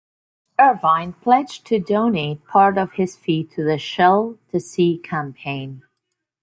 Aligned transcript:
Irvine 0.57 1.13
pledged 1.13 1.67
to 1.67 1.77
donate 1.79 2.43
part 2.47 2.75
of 2.79 2.93
his 2.93 3.15
fee 3.15 3.43
to 3.53 3.63
the 3.63 3.77
Shell 3.77 4.39
to 4.49 4.59
Sea 4.59 4.97
campaign. 4.97 5.83